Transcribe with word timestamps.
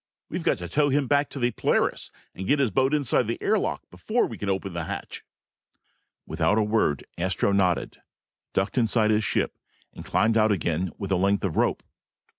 We've 0.29 0.41
got 0.41 0.57
to 0.57 0.67
tow 0.67 0.89
him 0.89 1.05
back 1.05 1.29
to 1.29 1.37
the 1.37 1.51
Polaris 1.51 2.09
and 2.33 2.47
get 2.47 2.57
his 2.57 2.71
boat 2.71 2.91
inside 2.91 3.27
the 3.27 3.39
air 3.39 3.59
lock 3.59 3.83
before 3.91 4.25
we 4.25 4.35
can 4.35 4.49
open 4.49 4.73
the 4.73 4.85
hatch!" 4.85 5.23
Without 6.25 6.57
a 6.57 6.63
word, 6.63 7.03
Astro 7.19 7.51
nodded, 7.51 7.97
ducked 8.51 8.79
inside 8.79 9.11
his 9.11 9.23
ship, 9.23 9.59
and 9.93 10.03
climbed 10.03 10.37
out 10.37 10.51
again 10.51 10.89
with 10.97 11.11
a 11.11 11.17
length 11.17 11.43
of 11.45 11.55
rope. 11.55 11.83